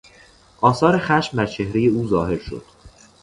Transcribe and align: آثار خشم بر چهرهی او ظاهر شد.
آثار 0.61 0.97
خشم 0.99 1.37
بر 1.37 1.45
چهرهی 1.45 1.87
او 1.87 2.07
ظاهر 2.07 2.37
شد. 2.37 2.63